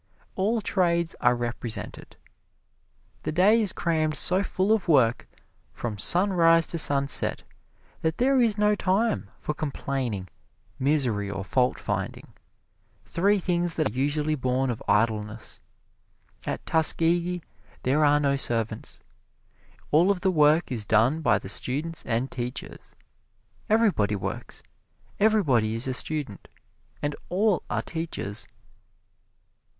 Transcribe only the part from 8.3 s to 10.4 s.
is no time for complaining,